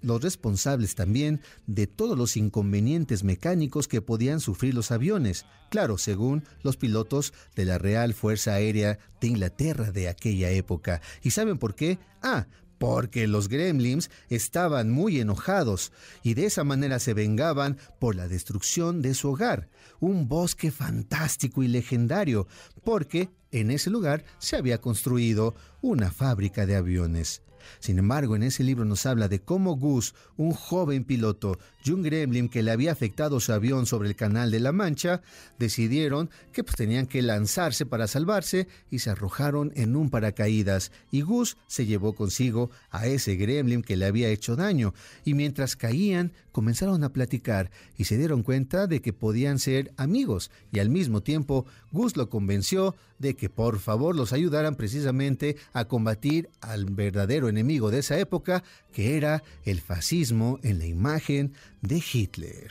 [0.00, 6.44] los responsables también de todos los inconvenientes mecánicos que podían sufrir los aviones, claro, según
[6.62, 11.00] los pilotos de la Real Fuerza Aérea de Inglaterra de aquella época.
[11.22, 11.81] ¿Y saben por qué?
[12.22, 12.46] Ah,
[12.78, 15.92] porque los gremlins estaban muy enojados
[16.24, 19.68] y de esa manera se vengaban por la destrucción de su hogar,
[20.00, 22.48] un bosque fantástico y legendario,
[22.82, 27.42] porque en ese lugar se había construido una fábrica de aviones.
[27.78, 32.02] Sin embargo, en ese libro nos habla de cómo Gus, un joven piloto y un
[32.02, 35.22] gremlin que le había afectado su avión sobre el canal de la Mancha,
[35.58, 40.92] decidieron que pues, tenían que lanzarse para salvarse y se arrojaron en un paracaídas.
[41.10, 44.94] Y Gus se llevó consigo a ese gremlin que le había hecho daño.
[45.24, 50.50] Y mientras caían, comenzaron a platicar y se dieron cuenta de que podían ser amigos.
[50.70, 55.84] Y al mismo tiempo, Gus lo convenció de que por favor los ayudaran precisamente a
[55.86, 61.96] combatir al verdadero enemigo de esa época, que era el fascismo en la imagen de
[61.96, 62.70] Hitler.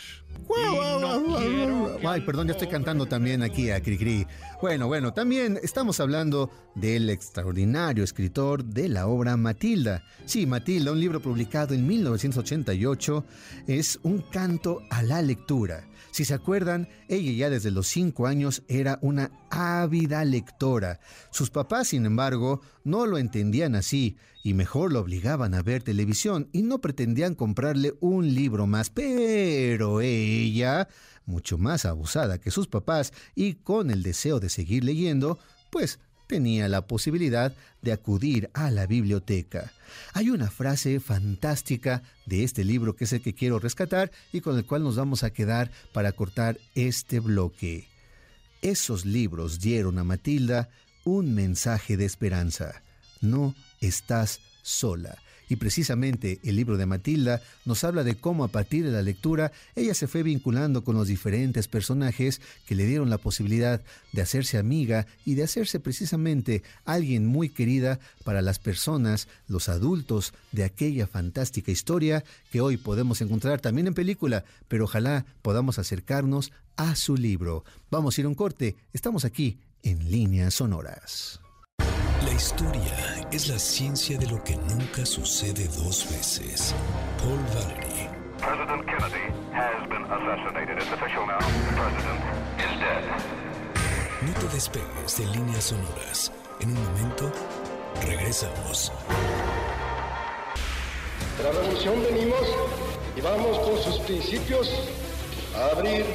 [2.04, 4.26] Ay, perdón, ya estoy cantando también aquí a Cricri.
[4.62, 10.04] Bueno, bueno, también estamos hablando del extraordinario escritor de la obra Matilda.
[10.26, 13.24] Sí, Matilda, un libro publicado en 1988,
[13.67, 15.86] es un canto a la lectura.
[16.12, 21.00] Si se acuerdan, ella ya desde los cinco años era una ávida lectora.
[21.32, 26.50] Sus papás, sin embargo, no lo entendían así y mejor lo obligaban a ver televisión
[26.52, 28.89] y no pretendían comprarle un libro más.
[28.89, 30.20] Pero ella,
[31.25, 36.69] mucho más abusada que sus papás y con el deseo de seguir leyendo, pues tenía
[36.69, 39.71] la posibilidad de acudir a la biblioteca.
[40.13, 44.57] Hay una frase fantástica de este libro que es el que quiero rescatar y con
[44.57, 47.88] el cual nos vamos a quedar para cortar este bloque.
[48.62, 50.69] Esos libros dieron a Matilda
[51.03, 52.81] un mensaje de esperanza.
[53.19, 55.17] No estás sola.
[55.52, 59.52] Y precisamente el libro de Matilda nos habla de cómo a partir de la lectura
[59.76, 63.82] ella se fue vinculando con los diferentes personajes que le dieron la posibilidad
[64.14, 70.34] de hacerse amiga y de hacerse precisamente alguien muy querida para las personas, los adultos
[70.54, 76.54] de aquella fantástica historia que hoy podemos encontrar también en película, pero ojalá podamos acercarnos
[76.78, 77.66] a su libro.
[77.90, 81.42] Vamos a ir a un corte, estamos aquí en líneas sonoras.
[82.32, 86.74] La historia es la ciencia de lo que nunca sucede dos veces.
[87.17, 88.08] Paul Valery.
[88.39, 90.78] President Kennedy has been assassinated.
[90.78, 91.39] It's official now.
[91.39, 92.22] The president
[92.58, 93.04] is dead.
[94.22, 96.32] No te despegues de líneas sonoras.
[96.62, 97.30] En un momento,
[98.08, 98.94] regresamos.
[101.38, 102.48] De la revolución venimos
[103.17, 104.70] y vamos con sus principios
[105.58, 106.06] a abrir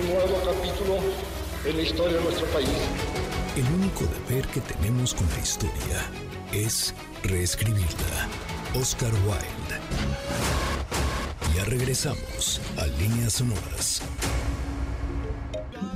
[0.00, 0.98] un nuevo capítulo
[1.64, 3.05] en la historia de nuestro país.
[3.56, 6.04] El único deber que tenemos con la historia
[6.52, 8.28] es reescribirla.
[8.74, 9.80] Oscar Wilde.
[11.54, 14.02] Ya regresamos a Líneas Sonoras.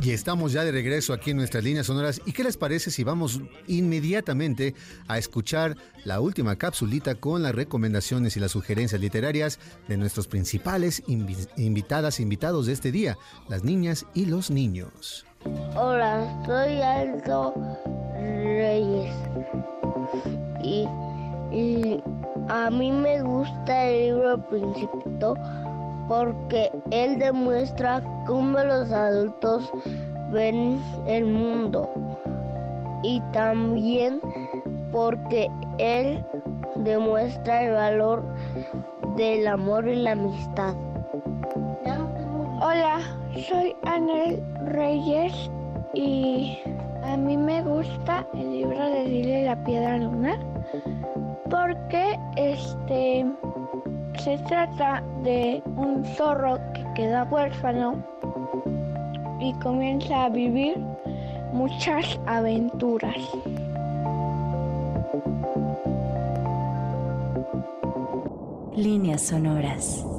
[0.03, 2.23] Y estamos ya de regreso aquí en nuestras líneas sonoras.
[2.25, 4.75] ¿Y qué les parece si vamos inmediatamente
[5.07, 11.03] a escuchar la última capsulita con las recomendaciones y las sugerencias literarias de nuestros principales
[11.07, 13.19] invi invitadas invitados de este día,
[13.51, 15.27] las niñas y los niños?
[15.75, 17.55] Hola, soy Aldo
[18.15, 19.15] Reyes.
[20.63, 20.87] Y,
[21.51, 22.03] y
[22.49, 25.35] a mí me gusta el libro Principito
[26.09, 29.71] porque él demuestra cómo los adultos
[30.31, 31.89] ven el mundo
[33.03, 34.21] y también
[34.93, 35.49] porque
[35.79, 36.23] él
[36.77, 38.23] demuestra el valor
[39.17, 40.75] del amor y la amistad.
[42.61, 43.01] Hola,
[43.49, 45.51] soy Anel Reyes
[45.95, 46.59] y
[47.03, 50.39] a mí me gusta el libro de Dile la piedra lunar
[51.51, 53.27] porque este
[54.19, 58.03] se trata de un zorro que queda huérfano
[59.41, 60.79] y comienza a vivir
[61.53, 63.17] muchas aventuras.
[68.77, 70.10] Líneas sonoras.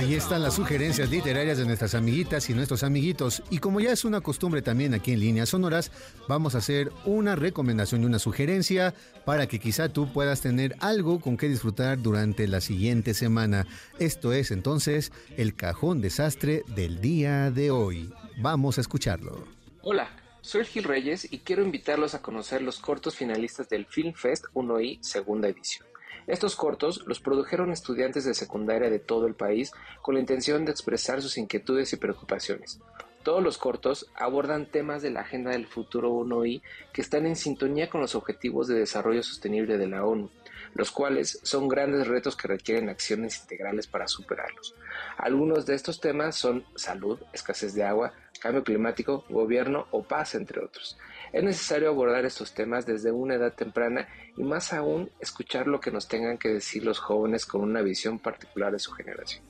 [0.00, 3.42] Ahí están las sugerencias literarias de nuestras amiguitas y nuestros amiguitos.
[3.50, 5.92] Y como ya es una costumbre también aquí en Líneas Sonoras,
[6.26, 8.94] vamos a hacer una recomendación y una sugerencia
[9.26, 13.66] para que quizá tú puedas tener algo con que disfrutar durante la siguiente semana.
[13.98, 18.10] Esto es entonces el cajón desastre del día de hoy.
[18.38, 19.44] Vamos a escucharlo.
[19.82, 20.08] Hola,
[20.40, 25.02] soy Gil Reyes y quiero invitarlos a conocer los cortos finalistas del Film Fest 1i
[25.02, 25.89] segunda edición.
[26.26, 30.72] Estos cortos los produjeron estudiantes de secundaria de todo el país con la intención de
[30.72, 32.80] expresar sus inquietudes y preocupaciones.
[33.22, 37.90] Todos los cortos abordan temas de la Agenda del Futuro 1I que están en sintonía
[37.90, 40.30] con los Objetivos de Desarrollo Sostenible de la ONU,
[40.74, 44.74] los cuales son grandes retos que requieren acciones integrales para superarlos.
[45.18, 50.64] Algunos de estos temas son salud, escasez de agua, cambio climático, gobierno o paz, entre
[50.64, 50.96] otros.
[51.32, 55.90] Es necesario abordar estos temas desde una edad temprana y más aún escuchar lo que
[55.90, 59.44] nos tengan que decir los jóvenes con una visión particular de su generación.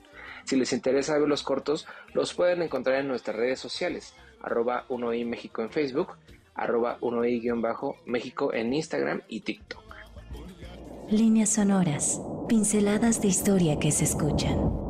[0.45, 5.25] Si les interesa ver los cortos, los pueden encontrar en nuestras redes sociales, arroba 1i
[5.25, 6.15] México en Facebook,
[6.55, 9.81] arroba 1i-méxico en Instagram y TikTok.
[11.09, 14.80] Líneas sonoras, pinceladas de historia que se escuchan.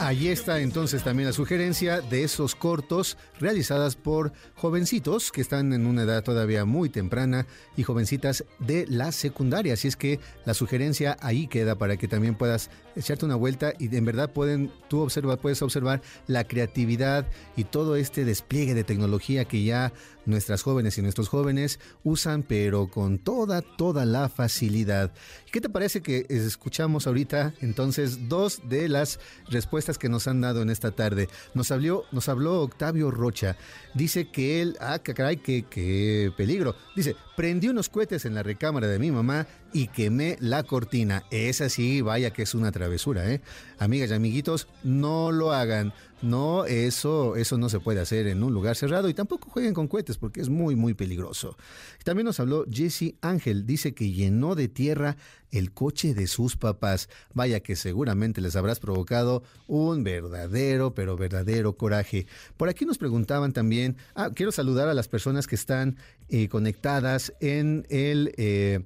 [0.00, 5.86] Allí está entonces también la sugerencia de esos cortos realizadas por jovencitos que están en
[5.86, 9.74] una edad todavía muy temprana y jovencitas de la secundaria.
[9.74, 13.94] Así es que la sugerencia ahí queda para que también puedas echarte una vuelta y
[13.94, 15.06] en verdad pueden, tú
[15.42, 19.92] puedes observar la creatividad y todo este despliegue de tecnología que ya
[20.26, 25.12] nuestras jóvenes y nuestros jóvenes usan, pero con toda, toda la facilidad.
[25.50, 30.62] ¿Qué te parece que escuchamos ahorita entonces dos de las respuestas que nos han dado
[30.62, 31.28] en esta tarde?
[31.54, 33.56] Nos habló, nos habló Octavio Rocha.
[33.94, 36.74] Dice que él, ah, caray, qué, qué peligro.
[36.94, 41.24] Dice, prendí unos cohetes en la recámara de mi mamá y quemé la cortina.
[41.30, 43.40] Esa sí, vaya que es una travesura, ¿eh?
[43.78, 45.92] Amigas y amiguitos, no lo hagan.
[46.22, 49.88] No, eso, eso no se puede hacer en un lugar cerrado y tampoco jueguen con
[49.88, 51.56] cohetes porque es muy, muy peligroso.
[52.04, 55.16] También nos habló Jesse Ángel, dice que llenó de tierra
[55.50, 57.08] el coche de sus papás.
[57.32, 62.26] Vaya que seguramente les habrás provocado un verdadero, pero verdadero coraje.
[62.58, 65.96] Por aquí nos preguntaban también, ah, quiero saludar a las personas que están
[66.28, 68.80] eh, conectadas en el, eh,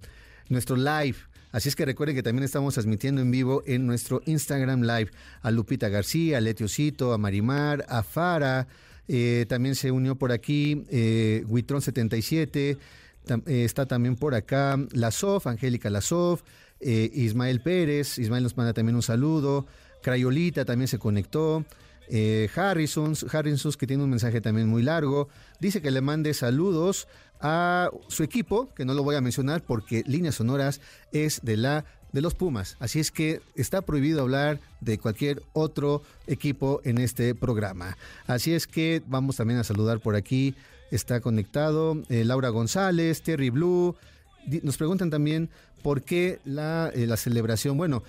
[0.48, 1.16] nuestro live.
[1.52, 5.50] Así es que recuerden que también estamos transmitiendo en vivo en nuestro Instagram Live a
[5.52, 8.66] Lupita García, a Letiosito, a Marimar, a Fara.
[9.06, 12.78] eh, también se unió por aquí eh, Huitrón77.
[13.26, 16.42] tam- eh, está también por acá Lasov, Angélica Lasov,
[16.80, 18.18] eh, Ismael Pérez.
[18.18, 19.66] Ismael nos manda también un saludo.
[20.02, 21.64] Crayolita también se conectó.
[22.08, 25.28] Eh, Harrison, Harrison, que tiene un mensaje también muy largo,
[25.58, 27.08] dice que le mande saludos
[27.40, 30.80] a su equipo, que no lo voy a mencionar porque Líneas Sonoras
[31.12, 32.76] es de la de los Pumas.
[32.78, 37.98] Así es que está prohibido hablar de cualquier otro equipo en este programa.
[38.28, 40.54] Así es que vamos también a saludar por aquí.
[40.92, 43.96] Está conectado eh, Laura González, Terry Blue.
[44.62, 45.50] Nos preguntan también
[45.82, 47.76] por qué la, eh, la celebración.
[47.76, 48.04] Bueno,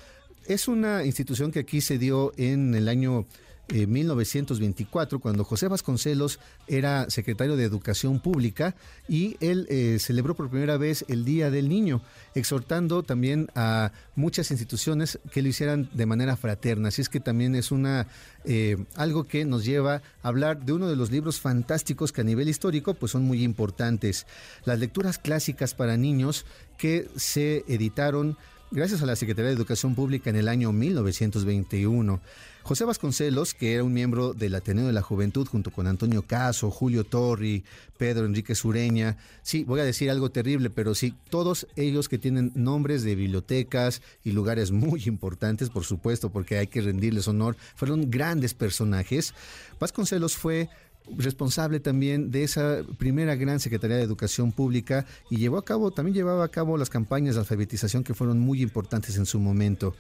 [0.46, 3.26] es una institución que aquí se dio en el año
[3.70, 8.76] eh, 1924, cuando José Vasconcelos era secretario de Educación Pública
[9.08, 12.02] y él eh, celebró por primera vez el Día del Niño,
[12.36, 16.90] exhortando también a muchas instituciones que lo hicieran de manera fraterna.
[16.90, 18.08] Así es que también es una
[18.44, 22.24] eh, algo que nos lleva a hablar de uno de los libros fantásticos que a
[22.24, 24.28] nivel histórico pues son muy importantes.
[24.66, 26.46] Las lecturas clásicas para niños
[26.78, 28.38] que se editaron
[28.72, 32.22] gracias a la Secretaría de Educación Pública en el año 1921.
[32.66, 36.72] José Vasconcelos, que era un miembro del Ateneo de la Juventud junto con Antonio Caso,
[36.72, 37.64] Julio Torri,
[38.00, 42.52] Pedro Enrique Sureña, sí, voy a decir algo terrible, pero sí, todos ellos que tienen
[42.56, 48.10] nombres de bibliotecas y lugares muy importantes, por supuesto, porque hay que rendirles honor, fueron
[48.10, 49.36] grandes personajes.
[49.80, 50.68] Vasconcelos fue
[51.16, 56.16] responsable también de esa primera gran Secretaría de Educación Pública y llevó a cabo, también
[56.16, 59.96] llevaba a cabo las campañas de alfabetización que fueron muy importantes en su momento.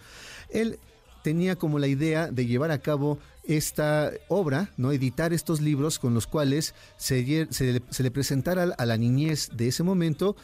[0.49, 0.79] Él
[1.25, 3.17] tenía como la idea de llevar a cabo
[3.47, 8.97] esta obra, no editar estos libros con los cuales se, le, se presentara a la
[8.97, 10.35] niñez de ese momento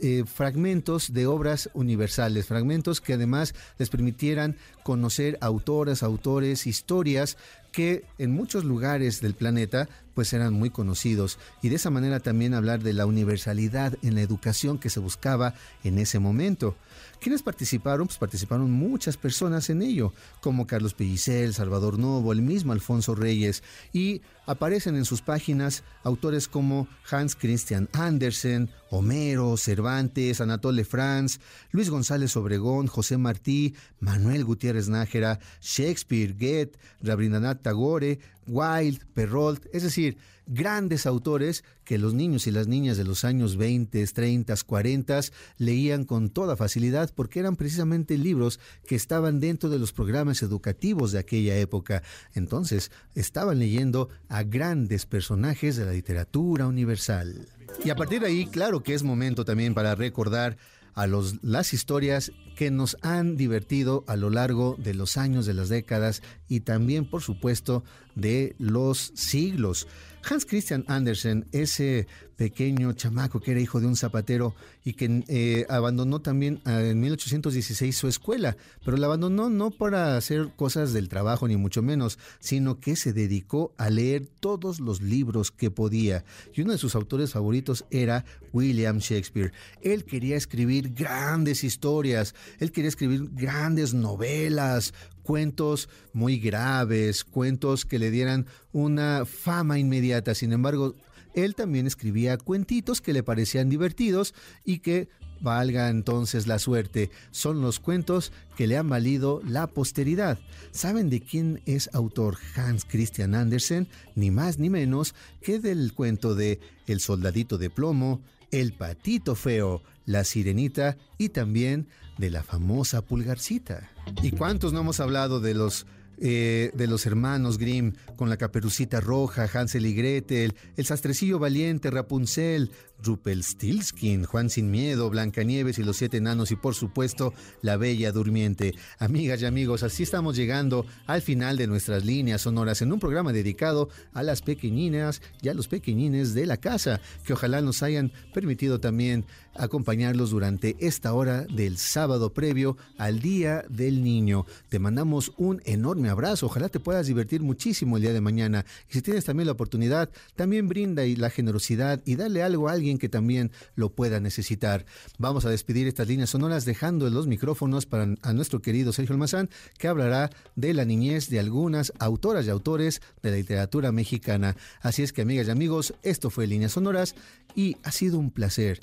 [0.00, 7.38] eh, fragmentos de obras universales, fragmentos que además les permitieran conocer autoras, autores, historias
[7.70, 12.52] que en muchos lugares del planeta pues eran muy conocidos y de esa manera también
[12.52, 16.76] hablar de la universalidad en la educación que se buscaba en ese momento.
[17.18, 18.08] ¿Quiénes participaron?
[18.08, 23.62] Pues participaron muchas personas en ello, como Carlos Pellicel, Salvador Novo, el mismo Alfonso Reyes,
[23.92, 31.38] y aparecen en sus páginas autores como Hans Christian Andersen, Homero, Cervantes, Anatole France,
[31.70, 38.18] Luis González Obregón, José Martí, Manuel Gutiérrez Nájera, Shakespeare, Goethe, Rabindranath Tagore,
[38.52, 43.56] Wilde, Perrault, es decir, grandes autores que los niños y las niñas de los años
[43.56, 45.20] 20, 30, 40
[45.56, 51.12] leían con toda facilidad porque eran precisamente libros que estaban dentro de los programas educativos
[51.12, 52.02] de aquella época.
[52.34, 57.48] Entonces, estaban leyendo a grandes personajes de la literatura universal.
[57.84, 60.58] Y a partir de ahí, claro que es momento también para recordar
[60.94, 65.54] a los, las historias que nos han divertido a lo largo de los años, de
[65.54, 67.84] las décadas y también, por supuesto,
[68.14, 69.86] de los siglos.
[70.28, 75.66] Hans Christian Andersen, ese pequeño chamaco que era hijo de un zapatero y que eh,
[75.68, 81.08] abandonó también eh, en 1816 su escuela, pero la abandonó no para hacer cosas del
[81.08, 86.24] trabajo ni mucho menos, sino que se dedicó a leer todos los libros que podía.
[86.54, 89.52] Y uno de sus autores favoritos era William Shakespeare.
[89.80, 97.98] Él quería escribir grandes historias, él quería escribir grandes novelas, cuentos muy graves, cuentos que
[97.98, 100.34] le dieran una fama inmediata.
[100.34, 100.94] Sin embargo,
[101.34, 104.34] él también escribía cuentitos que le parecían divertidos
[104.64, 105.08] y que,
[105.42, 110.38] valga entonces la suerte, son los cuentos que le han valido la posteridad.
[110.70, 113.88] ¿Saben de quién es autor Hans Christian Andersen?
[114.14, 119.82] Ni más ni menos que del cuento de El soldadito de plomo, El patito feo,
[120.06, 121.88] La sirenita y también
[122.18, 123.90] de la famosa pulgarcita.
[124.22, 125.86] ¿Y cuántos no hemos hablado de los
[126.24, 131.90] eh, de los hermanos Grimm con la caperucita roja, Hansel y Gretel, el sastrecillo valiente,
[131.90, 132.70] Rapunzel,
[133.02, 138.74] Rupelstiltskin, Juan Sin Miedo, Blancanieves y los Siete Enanos y por supuesto La Bella Durmiente.
[138.98, 143.32] Amigas y amigos, así estamos llegando al final de nuestras líneas sonoras en un programa
[143.32, 148.12] dedicado a las pequeñinas y a los pequeñines de la casa, que ojalá nos hayan
[148.32, 154.46] permitido también acompañarlos durante esta hora del sábado previo al Día del Niño.
[154.68, 158.94] Te mandamos un enorme abrazo, ojalá te puedas divertir muchísimo el día de mañana y
[158.94, 163.08] si tienes también la oportunidad, también brinda la generosidad y dale algo a alguien que
[163.08, 164.86] también lo pueda necesitar.
[165.18, 169.50] Vamos a despedir estas líneas sonoras dejando los micrófonos para a nuestro querido Sergio Almazán,
[169.78, 174.56] que hablará de la niñez de algunas autoras y autores de la literatura mexicana.
[174.80, 177.14] Así es que amigas y amigos, esto fue Líneas Sonoras
[177.54, 178.80] y ha sido un placer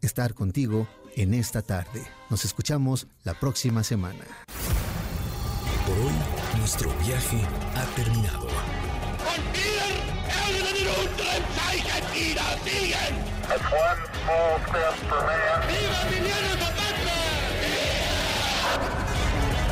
[0.00, 2.02] estar contigo en esta tarde.
[2.30, 4.24] Nos escuchamos la próxima semana.
[5.86, 7.40] Por hoy, nuestro viaje
[7.74, 8.48] ha terminado.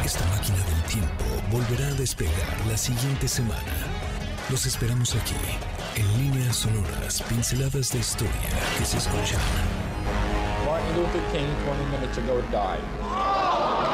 [0.04, 2.32] Esta máquina del tiempo volverá a despegar
[2.68, 3.60] la siguiente semana.
[4.50, 5.34] Los esperamos aquí,
[5.96, 8.32] en líneas sonoras, pinceladas de historia
[8.78, 9.40] que se escuchan.
[10.66, 13.91] Martin Luther King 20 minutes ago died.